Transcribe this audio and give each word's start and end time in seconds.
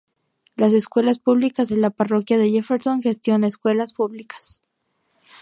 Las 0.55 0.73
Escuelas 0.73 1.19
Públicas 1.19 1.69
de 1.69 1.77
la 1.77 1.91
Parroquia 1.91 2.39
de 2.39 2.49
Jefferson 2.49 3.03
gestiona 3.03 3.45
escuelas 3.45 3.93
públicas. 3.93 4.63